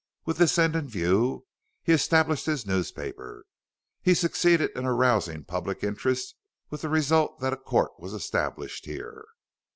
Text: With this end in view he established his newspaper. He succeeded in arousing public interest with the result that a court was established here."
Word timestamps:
With 0.25 0.37
this 0.39 0.57
end 0.57 0.75
in 0.75 0.87
view 0.89 1.45
he 1.83 1.93
established 1.93 2.47
his 2.47 2.65
newspaper. 2.65 3.45
He 4.01 4.15
succeeded 4.15 4.71
in 4.75 4.83
arousing 4.83 5.43
public 5.43 5.83
interest 5.83 6.33
with 6.71 6.81
the 6.81 6.89
result 6.89 7.39
that 7.41 7.53
a 7.53 7.55
court 7.57 7.91
was 7.99 8.11
established 8.15 8.87
here." 8.87 9.25